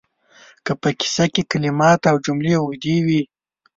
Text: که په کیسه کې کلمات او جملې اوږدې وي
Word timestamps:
که 0.65 0.73
په 0.81 0.89
کیسه 0.99 1.25
کې 1.33 1.41
کلمات 1.51 2.01
او 2.11 2.15
جملې 2.25 2.53
اوږدې 2.59 2.97
وي 3.05 3.21